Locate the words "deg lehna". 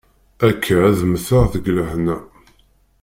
1.53-2.17